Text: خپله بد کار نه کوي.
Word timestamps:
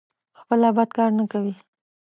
خپله 0.39 0.67
بد 0.77 0.89
کار 0.97 1.09
نه 1.17 1.25
کوي. 1.31 1.55